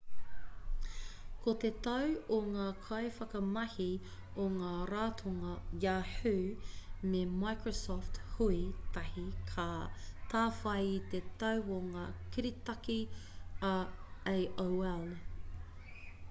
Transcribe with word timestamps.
ko 1.41 1.51
te 1.63 1.69
tau 1.87 2.07
o 2.37 2.39
ngā 2.53 2.63
kaiwhakamahi 2.87 3.85
o 4.45 4.45
ngā 4.53 4.71
ratonga 4.91 5.51
yahoo 5.85 7.11
me 7.13 7.21
microsoft 7.43 8.17
hui 8.33 8.57
tahi 8.97 9.27
ka 9.53 9.69
tāwhai 10.33 10.81
i 10.95 10.99
te 11.15 11.23
tau 11.47 11.65
o 11.79 11.81
ngā 11.93 12.07
kiritaki 12.37 12.99
a 13.73 13.75
aol 14.37 15.09